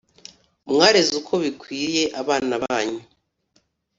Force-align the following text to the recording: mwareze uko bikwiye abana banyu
mwareze 0.71 1.11
uko 1.19 1.33
bikwiye 1.43 2.03
abana 2.21 2.53
banyu 2.63 3.01